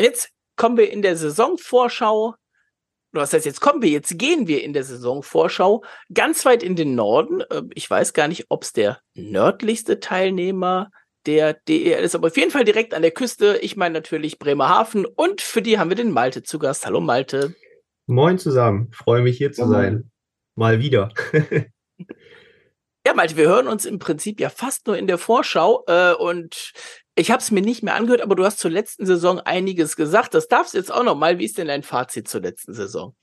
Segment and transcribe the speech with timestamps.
[0.00, 2.34] Und jetzt kommen wir in der Saisonvorschau
[3.12, 5.84] was heißt, jetzt kommen wir, jetzt gehen wir in der Saisonvorschau
[6.14, 7.42] ganz weit in den Norden.
[7.50, 10.90] Ähm, ich weiß gar nicht, ob es der nördlichste Teilnehmer
[11.26, 13.58] der DEL ist, aber auf jeden Fall direkt an der Küste.
[13.60, 16.86] Ich meine natürlich Bremerhaven und für die haben wir den Malte zu Gast.
[16.86, 17.54] Hallo Malte.
[18.06, 20.10] Moin zusammen, freue mich hier zu sein.
[20.54, 21.12] Mal wieder.
[23.06, 26.72] ja, Malte, wir hören uns im Prinzip ja fast nur in der Vorschau äh, und
[27.14, 30.34] ich habe es mir nicht mehr angehört, aber du hast zur letzten Saison einiges gesagt.
[30.34, 31.38] Das darfst du jetzt auch noch mal.
[31.38, 33.14] Wie ist denn dein Fazit zur letzten Saison?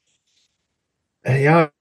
[1.24, 1.72] Äh, ja,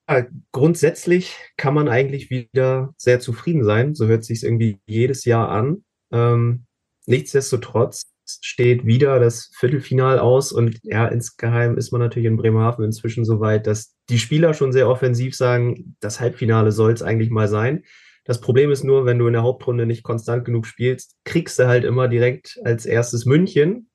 [0.53, 3.95] grundsätzlich kann man eigentlich wieder sehr zufrieden sein.
[3.95, 5.85] So hört sich irgendwie jedes Jahr an.
[6.13, 6.67] Ähm,
[7.07, 13.25] nichtsdestotrotz steht wieder das Viertelfinal aus und ja, insgeheim ist man natürlich in Bremerhaven inzwischen
[13.25, 17.47] so weit, dass die Spieler schon sehr offensiv sagen, das Halbfinale soll es eigentlich mal
[17.47, 17.85] sein.
[18.27, 21.69] Das Problem ist nur, wenn du in der Hauptrunde nicht konstant genug spielst, kriegst du
[21.69, 23.89] halt immer direkt als erstes München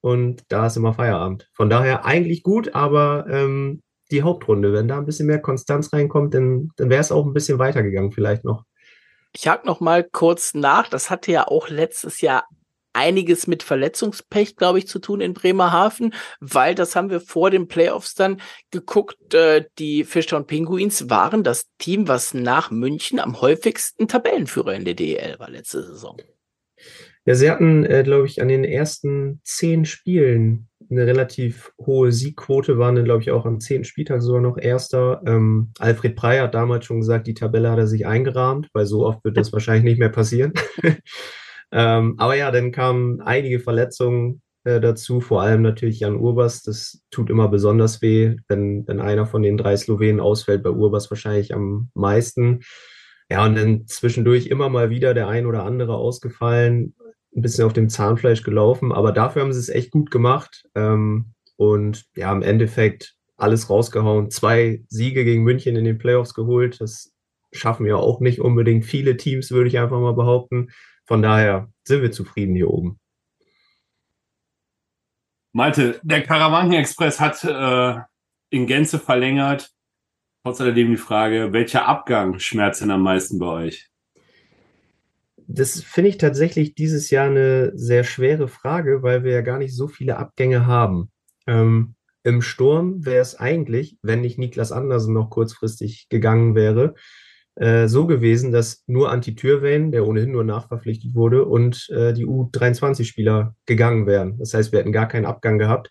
[0.00, 1.48] und da ist immer Feierabend.
[1.52, 6.34] Von daher eigentlich gut, aber ähm, die Hauptrunde, wenn da ein bisschen mehr Konstanz reinkommt,
[6.34, 8.64] dann, dann wäre es auch ein bisschen weitergegangen vielleicht noch.
[9.36, 10.88] Ich hake noch mal kurz nach.
[10.88, 12.44] Das hatte ja auch letztes Jahr
[12.94, 17.68] einiges mit Verletzungspech, glaube ich, zu tun in Bremerhaven, weil das haben wir vor den
[17.68, 19.34] Playoffs dann geguckt.
[19.34, 24.94] Äh, die Fishtown Penguins waren das Team, was nach München am häufigsten Tabellenführer in der
[24.94, 26.16] DEL war letzte Saison.
[27.26, 32.78] Ja, sie hatten, äh, glaube ich, an den ersten zehn Spielen eine relativ hohe Siegquote,
[32.78, 35.22] waren dann, glaube ich, auch am zehnten Spieltag sogar noch Erster.
[35.26, 39.06] Ähm, Alfred Prey hat damals schon gesagt, die Tabelle hat er sich eingerahmt, weil so
[39.06, 40.52] oft wird das wahrscheinlich nicht mehr passieren.
[41.74, 46.62] Ähm, aber ja, dann kamen einige Verletzungen äh, dazu, vor allem natürlich Jan Urbas.
[46.62, 51.10] Das tut immer besonders weh, wenn, wenn einer von den drei Slowenen ausfällt, bei Urbas
[51.10, 52.60] wahrscheinlich am meisten.
[53.28, 56.94] Ja, und dann zwischendurch immer mal wieder der ein oder andere ausgefallen,
[57.34, 60.64] ein bisschen auf dem Zahnfleisch gelaufen, aber dafür haben sie es echt gut gemacht.
[60.76, 64.30] Ähm, und ja, im Endeffekt alles rausgehauen.
[64.30, 66.80] Zwei Siege gegen München in den Playoffs geholt.
[66.80, 67.12] Das
[67.52, 70.68] schaffen ja auch nicht unbedingt viele Teams, würde ich einfach mal behaupten.
[71.06, 72.98] Von daher sind wir zufrieden hier oben.
[75.52, 78.00] Malte, der Karawanken Express hat äh,
[78.50, 79.70] in Gänze verlängert.
[80.42, 83.88] Trotz alledem die Frage, welcher Abgang schmerzt denn am meisten bei euch?
[85.46, 89.76] Das finde ich tatsächlich dieses Jahr eine sehr schwere Frage, weil wir ja gar nicht
[89.76, 91.10] so viele Abgänge haben.
[91.46, 96.94] Ähm, Im Sturm wäre es eigentlich, wenn nicht Niklas Andersen noch kurzfristig gegangen wäre,
[97.56, 103.54] äh, so gewesen, dass nur Antitürwein, der ohnehin nur nachverpflichtet wurde, und äh, die U23-Spieler
[103.66, 104.38] gegangen wären.
[104.38, 105.90] Das heißt, wir hätten gar keinen Abgang gehabt.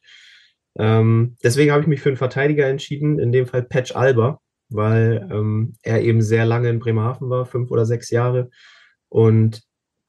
[0.77, 5.27] Ähm, deswegen habe ich mich für einen Verteidiger entschieden, in dem Fall Patch Alba, weil
[5.31, 8.49] ähm, er eben sehr lange in Bremerhaven war, fünf oder sechs Jahre,
[9.09, 9.61] und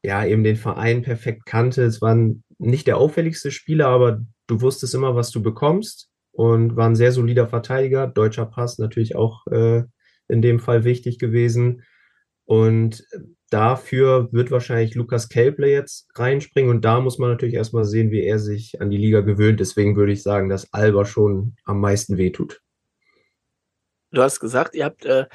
[0.02, 1.82] ja, eben den Verein perfekt kannte.
[1.82, 2.16] Es war
[2.58, 7.12] nicht der auffälligste Spieler, aber du wusstest immer, was du bekommst und war ein sehr
[7.12, 8.06] solider Verteidiger.
[8.06, 9.84] Deutscher Pass natürlich auch äh,
[10.28, 11.82] in dem Fall wichtig gewesen.
[12.44, 13.04] Und
[13.50, 16.70] dafür wird wahrscheinlich Lukas Kelble jetzt reinspringen.
[16.70, 19.60] Und da muss man natürlich erstmal sehen, wie er sich an die Liga gewöhnt.
[19.60, 22.60] Deswegen würde ich sagen, dass Alba schon am meisten wehtut.
[24.10, 25.26] Du hast gesagt, ihr habt äh,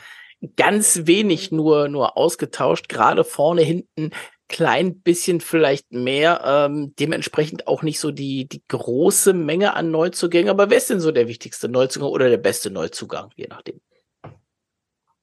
[0.55, 4.11] ganz wenig nur, nur ausgetauscht, gerade vorne, hinten
[4.49, 10.49] klein bisschen vielleicht mehr, ähm, dementsprechend auch nicht so die, die große Menge an Neuzugängen.
[10.49, 13.79] Aber wer ist denn so der wichtigste Neuzugang oder der beste Neuzugang, je nachdem?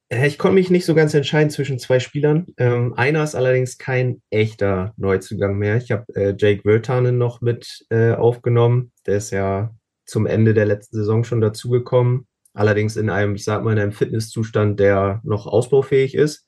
[0.09, 2.47] Ich konnte mich nicht so ganz entscheiden zwischen zwei Spielern.
[2.57, 5.75] Ähm, einer ist allerdings kein echter Neuzugang mehr.
[5.77, 8.93] Ich habe äh, Jake Wörtanen noch mit äh, aufgenommen.
[9.05, 9.75] Der ist ja
[10.05, 12.25] zum Ende der letzten Saison schon dazugekommen.
[12.53, 16.47] Allerdings in einem, ich sag mal, in einem Fitnesszustand, der noch ausbaufähig ist.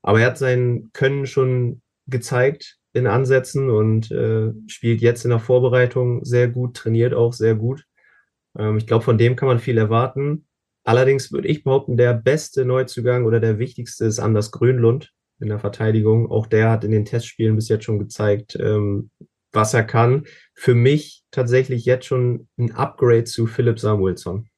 [0.00, 5.40] Aber er hat sein Können schon gezeigt in Ansätzen und äh, spielt jetzt in der
[5.40, 7.84] Vorbereitung sehr gut, trainiert auch sehr gut.
[8.58, 10.46] Ähm, ich glaube, von dem kann man viel erwarten.
[10.84, 15.58] Allerdings würde ich behaupten, der beste Neuzugang oder der wichtigste ist Anders Grönlund in der
[15.58, 16.30] Verteidigung.
[16.30, 19.10] Auch der hat in den Testspielen bis jetzt schon gezeigt, ähm,
[19.50, 20.26] was er kann.
[20.54, 24.48] Für mich tatsächlich jetzt schon ein Upgrade zu Philipp Samuelsson.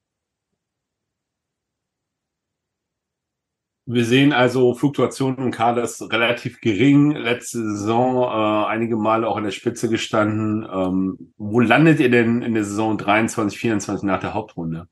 [3.89, 7.11] Wir sehen also Fluktuationen im Kader ist relativ gering.
[7.11, 10.67] Letzte Saison äh, einige Male auch an der Spitze gestanden.
[10.69, 14.89] Ähm, wo landet ihr denn in der Saison 23, 24 nach der Hauptrunde?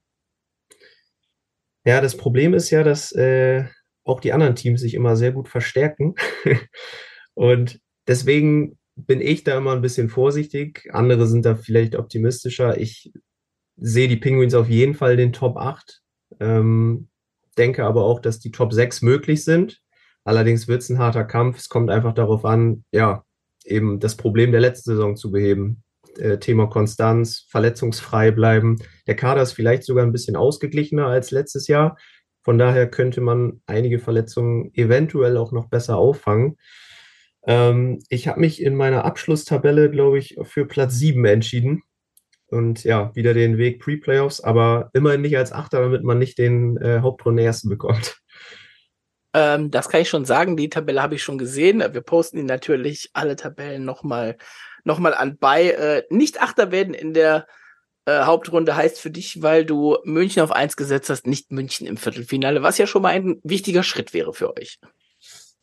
[1.86, 3.66] Ja, das Problem ist ja, dass äh,
[4.04, 6.16] auch die anderen Teams sich immer sehr gut verstärken.
[7.36, 10.90] und deswegen bin ich da immer ein bisschen vorsichtig.
[10.92, 12.80] Andere sind da vielleicht optimistischer.
[12.80, 13.12] Ich
[13.78, 16.02] sehe die Penguins auf jeden Fall den Top 8.
[16.40, 17.10] Ähm,
[17.58, 19.82] denke aber auch, dass die Top 6 möglich sind.
[20.24, 21.58] Allerdings wird es ein harter Kampf.
[21.60, 23.24] Es kommt einfach darauf an, ja,
[23.64, 25.84] eben das Problem der letzten Saison zu beheben.
[26.20, 28.78] Äh, Thema Konstanz, verletzungsfrei bleiben.
[29.08, 31.98] Der Kader ist vielleicht sogar ein bisschen ausgeglichener als letztes Jahr.
[32.44, 36.58] Von daher könnte man einige Verletzungen eventuell auch noch besser auffangen.
[37.48, 41.82] Ähm, ich habe mich in meiner Abschlusstabelle, glaube ich, für Platz 7 entschieden.
[42.48, 46.78] Und ja, wieder den Weg Pre-Playoffs, aber immerhin nicht als Achter, damit man nicht den
[46.78, 48.22] äh, Hauptrunde ersten bekommt.
[49.36, 50.56] Ähm, das kann ich schon sagen.
[50.56, 51.80] Die Tabelle habe ich schon gesehen.
[51.80, 54.38] Wir posten Ihnen natürlich alle Tabellen nochmal
[54.86, 55.72] noch mal an bei.
[55.72, 57.46] Äh, nicht Achter werden in der
[58.06, 61.98] äh, Hauptrunde heißt für dich, weil du München auf eins gesetzt hast, nicht München im
[61.98, 64.80] Viertelfinale, was ja schon mal ein wichtiger Schritt wäre für euch.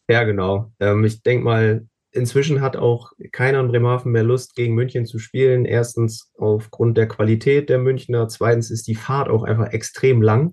[0.07, 0.71] Ja, genau.
[0.79, 5.19] Ähm, ich denke mal, inzwischen hat auch keiner in Bremerhaven mehr Lust, gegen München zu
[5.19, 5.65] spielen.
[5.65, 8.29] Erstens aufgrund der Qualität der Münchner.
[8.29, 10.53] Zweitens ist die Fahrt auch einfach extrem lang.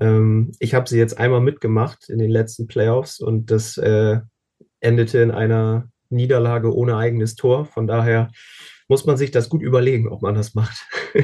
[0.00, 4.20] Ähm, ich habe sie jetzt einmal mitgemacht in den letzten Playoffs und das äh,
[4.80, 7.66] endete in einer Niederlage ohne eigenes Tor.
[7.66, 8.30] Von daher
[8.88, 10.86] muss man sich das gut überlegen, ob man das macht.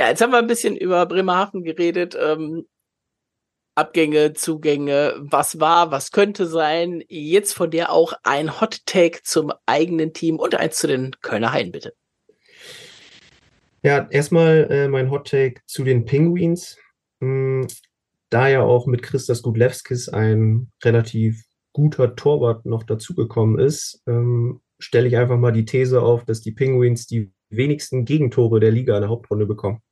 [0.00, 2.16] ja, jetzt haben wir ein bisschen über Bremerhaven geredet.
[2.20, 2.66] Ähm,
[3.76, 7.02] Abgänge, Zugänge, was war, was könnte sein.
[7.08, 11.52] Jetzt von dir auch ein Hot Take zum eigenen Team und eins zu den Kölner
[11.52, 11.92] Haien, bitte.
[13.84, 16.78] Ja, erstmal äh, mein Hot Take zu den Penguins.
[17.20, 17.66] Hm,
[18.30, 21.44] da ja auch mit Christas Gudlewskis ein relativ
[21.74, 26.52] guter Torwart noch dazugekommen ist, ähm, stelle ich einfach mal die These auf, dass die
[26.52, 29.82] Penguins die wenigsten Gegentore der Liga in der Hauptrunde bekommen.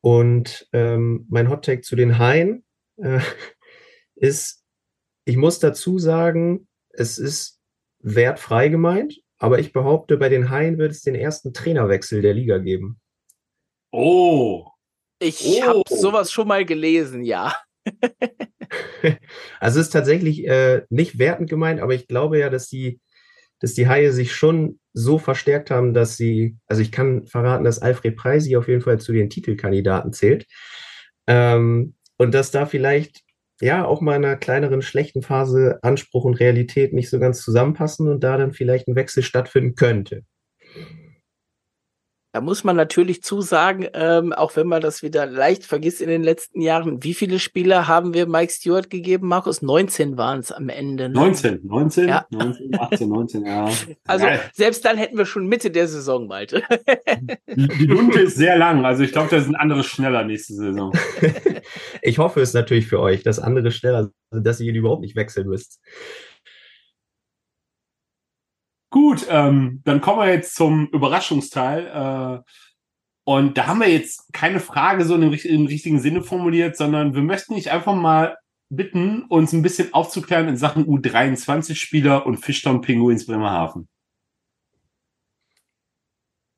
[0.00, 2.64] Und ähm, mein Hot Take zu den Haien
[2.96, 3.20] äh,
[4.14, 4.64] ist,
[5.26, 7.60] ich muss dazu sagen, es ist
[8.00, 9.20] wertfrei gemeint.
[9.38, 13.00] Aber ich behaupte, bei den Haien wird es den ersten Trainerwechsel der Liga geben.
[13.92, 14.66] Oh.
[15.18, 15.62] Ich oh.
[15.62, 17.54] habe sowas schon mal gelesen, ja.
[19.60, 23.00] also es ist tatsächlich äh, nicht wertend gemeint, aber ich glaube ja, dass die,
[23.60, 27.78] dass die Haie sich schon so verstärkt haben, dass sie, also ich kann verraten, dass
[27.78, 30.46] Alfred Preisi auf jeden Fall zu den Titelkandidaten zählt.
[31.26, 33.25] Ähm, und dass da vielleicht
[33.60, 38.08] ja auch mal in einer kleineren schlechten Phase Anspruch und Realität nicht so ganz zusammenpassen
[38.08, 40.24] und da dann vielleicht ein Wechsel stattfinden könnte.
[42.36, 46.22] Da muss man natürlich zusagen, ähm, auch wenn man das wieder leicht vergisst in den
[46.22, 49.62] letzten Jahren, wie viele Spieler haben wir Mike Stewart gegeben, Markus?
[49.62, 51.08] 19 waren es am Ende.
[51.08, 51.14] Ne?
[51.14, 52.26] 19, 19, ja.
[52.28, 53.70] 19, 18, 19, ja.
[54.06, 54.38] Also ja.
[54.52, 56.62] selbst dann hätten wir schon Mitte der Saison, Malte.
[57.48, 60.92] Die, die Lunte ist sehr lang, also ich glaube, da sind andere schneller nächste Saison.
[62.02, 65.16] ich hoffe es natürlich für euch, dass andere schneller sind, dass ihr ihn überhaupt nicht
[65.16, 65.80] wechseln müsst.
[69.16, 71.86] Gut, ähm, dann kommen wir jetzt zum Überraschungsteil.
[71.86, 72.50] Äh,
[73.24, 77.22] und da haben wir jetzt keine Frage so im, im richtigen Sinne formuliert, sondern wir
[77.22, 78.36] möchten dich einfach mal
[78.68, 83.88] bitten, uns ein bisschen aufzuklären in Sachen U23-Spieler und Fischtown Pinguins Bremerhaven.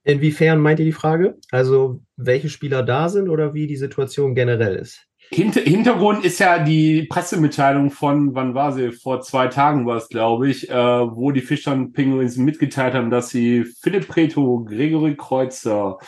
[0.02, 1.38] Inwiefern meint ihr die Frage?
[1.50, 5.06] Also, welche Spieler da sind oder wie die Situation generell ist?
[5.30, 8.92] Hinter, Hintergrund ist ja die Pressemitteilung von, wann war sie?
[8.92, 13.28] Vor zwei Tagen war es, glaube ich, äh, wo die Fischern Penguins mitgeteilt haben, dass
[13.28, 15.98] sie Philipp Preto, Gregory Kreuzer,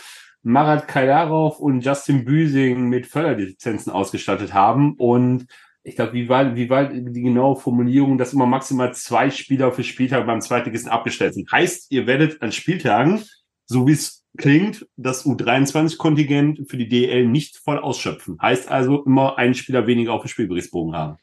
[0.43, 4.95] Marat Kajarov und Justin Büsing mit Förderlizenzen ausgestattet haben.
[4.95, 5.47] Und
[5.83, 9.85] ich glaube, wie war, wie war die genaue Formulierung, dass immer maximal zwei Spieler für
[9.85, 11.53] Spieltag beim Zweitligisten abgestellt sind.
[11.53, 13.23] Heißt, ihr werdet an Spieltagen,
[13.67, 18.39] so wie es klingt, das U23-Kontingent für die DL nicht voll ausschöpfen.
[18.41, 21.19] Heißt also immer einen Spieler weniger auf dem Spielberichtsbogen haben.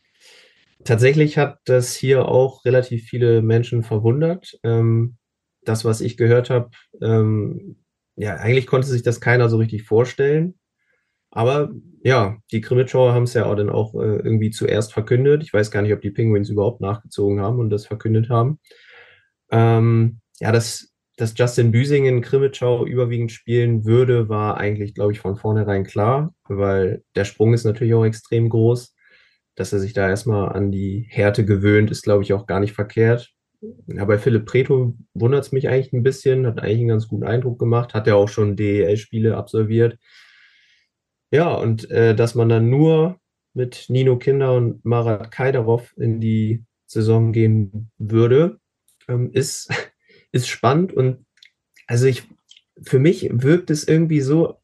[0.83, 4.59] Tatsächlich hat das hier auch relativ viele Menschen verwundert.
[4.63, 5.17] Ähm,
[5.63, 6.69] das, was ich gehört habe,
[7.01, 7.77] ähm,
[8.15, 10.57] ja, eigentlich konnte sich das keiner so richtig vorstellen.
[11.29, 11.71] Aber
[12.03, 15.43] ja, die Krimitschauer haben es ja auch dann auch äh, irgendwie zuerst verkündet.
[15.43, 18.59] Ich weiß gar nicht, ob die Penguins überhaupt nachgezogen haben und das verkündet haben.
[19.51, 25.19] Ähm, ja, das dass Justin Büsing in Krimitschau überwiegend spielen würde, war eigentlich, glaube ich,
[25.19, 28.95] von vornherein klar, weil der Sprung ist natürlich auch extrem groß.
[29.55, 32.73] Dass er sich da erstmal an die Härte gewöhnt, ist, glaube ich, auch gar nicht
[32.73, 33.33] verkehrt.
[33.87, 37.25] Ja, bei Philipp Preto wundert es mich eigentlich ein bisschen, hat eigentlich einen ganz guten
[37.25, 39.97] Eindruck gemacht, hat ja auch schon DEL-Spiele absolviert.
[41.31, 43.19] Ja, und äh, dass man dann nur
[43.55, 48.59] mit Nino Kinder und Marat Kaidarov in die Saison gehen würde,
[49.09, 49.71] ähm, ist
[50.37, 51.25] ist spannend und
[51.87, 52.23] also ich,
[52.83, 54.55] für mich wirkt es irgendwie so,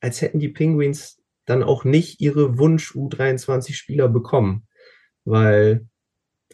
[0.00, 4.66] als hätten die Penguins dann auch nicht ihre Wunsch U23-Spieler bekommen,
[5.24, 5.86] weil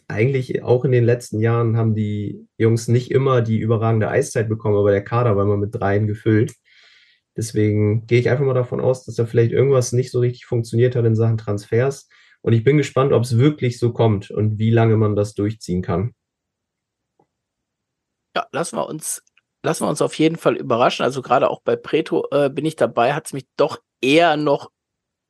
[0.07, 4.77] eigentlich auch in den letzten Jahren haben die Jungs nicht immer die überragende Eiszeit bekommen,
[4.77, 6.53] aber der Kader war immer mit dreien gefüllt.
[7.37, 10.95] Deswegen gehe ich einfach mal davon aus, dass da vielleicht irgendwas nicht so richtig funktioniert
[10.95, 12.07] hat in Sachen Transfers.
[12.41, 15.81] Und ich bin gespannt, ob es wirklich so kommt und wie lange man das durchziehen
[15.81, 16.13] kann.
[18.35, 19.23] Ja, lassen wir uns,
[19.63, 21.03] lassen wir uns auf jeden Fall überraschen.
[21.03, 24.71] Also gerade auch bei Preto äh, bin ich dabei, hat es mich doch eher noch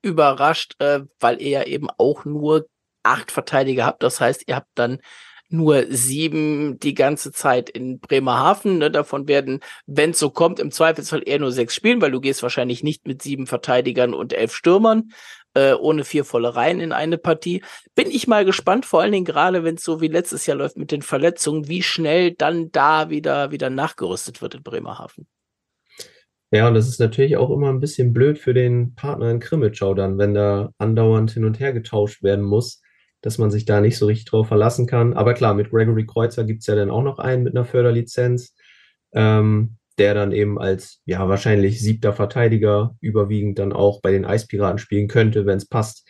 [0.02, 2.68] überrascht, äh, weil ihr ja eben auch nur
[3.04, 4.04] acht Verteidiger habt.
[4.04, 5.00] Das heißt, ihr habt dann
[5.50, 8.80] nur sieben die ganze Zeit in Bremerhaven.
[8.80, 8.90] Ne?
[8.90, 12.42] Davon werden, wenn es so kommt, im Zweifelsfall eher nur sechs spielen, weil du gehst
[12.42, 15.12] wahrscheinlich nicht mit sieben Verteidigern und elf Stürmern
[15.56, 17.64] äh, ohne vier volle Reihen in eine Partie.
[17.96, 20.78] Bin ich mal gespannt, vor allen Dingen gerade, wenn es so wie letztes Jahr läuft
[20.78, 25.28] mit den Verletzungen, wie schnell dann da wieder, wieder nachgerüstet wird in Bremerhaven.
[26.52, 29.94] Ja, und das ist natürlich auch immer ein bisschen blöd für den Partner in Krimitschau
[29.94, 32.82] dann, wenn da andauernd hin und her getauscht werden muss
[33.26, 35.14] dass man sich da nicht so richtig drauf verlassen kann.
[35.14, 38.56] Aber klar, mit Gregory Kreuzer gibt es ja dann auch noch einen mit einer Förderlizenz,
[39.14, 44.78] ähm, der dann eben als ja wahrscheinlich siebter Verteidiger überwiegend dann auch bei den Eispiraten
[44.78, 46.08] spielen könnte, wenn es passt.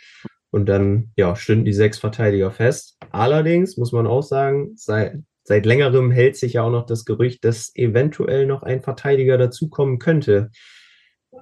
[0.51, 2.97] Und dann ja, stünden die sechs Verteidiger fest.
[3.11, 7.43] Allerdings muss man auch sagen, seit, seit längerem hält sich ja auch noch das Gerücht,
[7.43, 10.51] dass eventuell noch ein Verteidiger dazukommen könnte.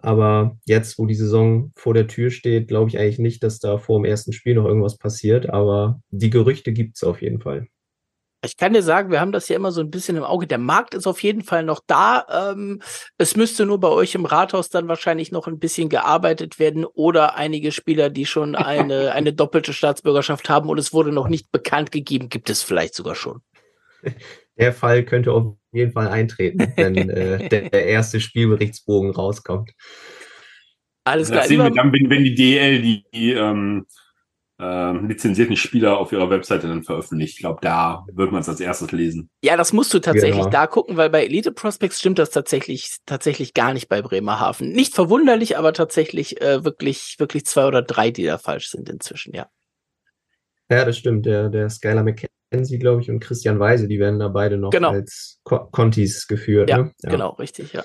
[0.01, 3.77] Aber jetzt, wo die Saison vor der Tür steht, glaube ich eigentlich nicht, dass da
[3.77, 5.50] vor dem ersten Spiel noch irgendwas passiert.
[5.50, 7.67] Aber die Gerüchte gibt es auf jeden Fall.
[8.45, 10.47] Ich kann dir sagen, wir haben das ja immer so ein bisschen im Auge.
[10.47, 12.51] Der Markt ist auf jeden Fall noch da.
[12.51, 12.81] Ähm,
[13.17, 17.35] es müsste nur bei euch im Rathaus dann wahrscheinlich noch ein bisschen gearbeitet werden oder
[17.35, 21.91] einige Spieler, die schon eine, eine doppelte Staatsbürgerschaft haben und es wurde noch nicht bekannt
[21.91, 23.41] gegeben, gibt es vielleicht sogar schon.
[24.57, 29.71] Der Fall könnte auf jeden Fall eintreten, wenn äh, der, der, erste Spielberichtsbogen rauskommt.
[31.05, 31.39] Alles klar.
[31.39, 33.85] Das sehen wir dann, wenn, wenn die DL die, die ähm,
[34.63, 37.34] äh, lizenzierten Spieler auf ihrer Webseite dann veröffentlicht.
[37.36, 39.29] Ich glaube, da wird man es als erstes lesen.
[39.43, 40.50] Ja, das musst du tatsächlich genau.
[40.50, 44.72] da gucken, weil bei Elite Prospects stimmt das tatsächlich tatsächlich gar nicht bei Bremerhaven.
[44.72, 49.36] Nicht verwunderlich, aber tatsächlich äh, wirklich wirklich zwei oder drei, die da falsch sind inzwischen,
[49.36, 49.48] ja.
[50.70, 51.25] Ja, das stimmt.
[51.25, 54.91] Der, der Skylar McKenzie, glaube ich, und Christian Weise, die werden da beide noch genau.
[54.91, 56.70] als Contis geführt.
[56.70, 56.91] Ja, ne?
[57.01, 57.84] ja, genau, richtig, ja.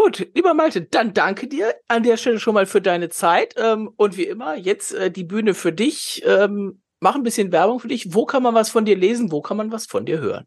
[0.00, 3.56] Gut, lieber Malte, dann danke dir an der Stelle schon mal für deine Zeit.
[3.56, 6.22] Ähm, und wie immer, jetzt äh, die Bühne für dich.
[6.24, 8.14] Ähm, mach ein bisschen Werbung für dich.
[8.14, 9.32] Wo kann man was von dir lesen?
[9.32, 10.46] Wo kann man was von dir hören?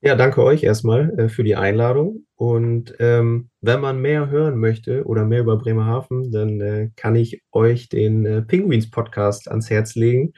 [0.00, 2.24] Ja, danke euch erstmal äh, für die Einladung.
[2.36, 7.42] Und ähm, wenn man mehr hören möchte oder mehr über Bremerhaven, dann äh, kann ich
[7.50, 10.34] euch den äh, Penguins Podcast ans Herz legen.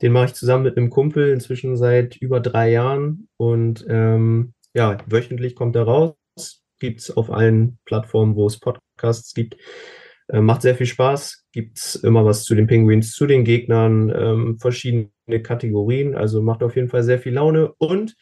[0.00, 3.28] Den mache ich zusammen mit einem Kumpel inzwischen seit über drei Jahren.
[3.36, 6.14] Und ähm, ja, wöchentlich kommt er raus.
[6.78, 9.56] Gibt es auf allen Plattformen, wo es Podcasts gibt.
[10.28, 11.44] Äh, macht sehr viel Spaß.
[11.52, 16.14] Gibt es immer was zu den Penguins, zu den Gegnern, ähm, verschiedene Kategorien.
[16.14, 17.72] Also macht auf jeden Fall sehr viel Laune.
[17.78, 18.16] Und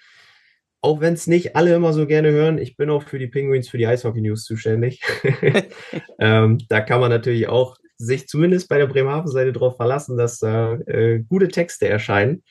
[0.80, 3.68] auch wenn es nicht alle immer so gerne hören, ich bin auch für die Penguins,
[3.70, 5.00] für die Eishockey News zuständig.
[6.18, 10.74] ähm, da kann man natürlich auch sich zumindest bei der Bremerhaven-Seite darauf verlassen, dass da
[10.86, 12.42] äh, gute Texte erscheinen.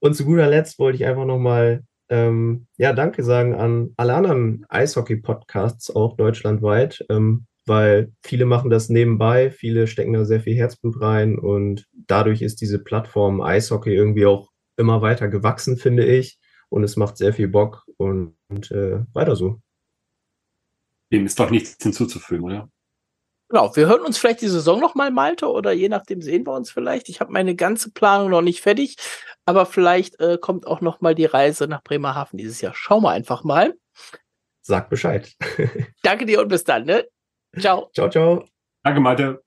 [0.00, 4.64] Und zu guter Letzt wollte ich einfach nochmal ähm, ja, Danke sagen an alle anderen
[4.68, 11.00] Eishockey-Podcasts, auch deutschlandweit, ähm, weil viele machen das nebenbei, viele stecken da sehr viel Herzblut
[11.00, 16.38] rein und dadurch ist diese Plattform Eishockey irgendwie auch immer weiter gewachsen, finde ich
[16.68, 19.60] und es macht sehr viel Bock und, und äh, weiter so.
[21.12, 22.70] Dem ist doch nichts hinzuzufügen, oder?
[23.50, 26.52] Genau, wir hören uns vielleicht die Saison noch mal, Malte, oder je nachdem sehen wir
[26.52, 27.08] uns vielleicht.
[27.08, 28.96] Ich habe meine ganze Planung noch nicht fertig,
[29.48, 32.74] aber vielleicht äh, kommt auch noch mal die Reise nach Bremerhaven dieses Jahr.
[32.74, 33.72] Schauen wir einfach mal.
[34.60, 35.34] Sag Bescheid.
[36.02, 37.08] Danke dir und bis dann, ne?
[37.58, 37.88] Ciao.
[37.94, 38.44] Ciao, ciao.
[38.82, 39.42] Danke, Malte.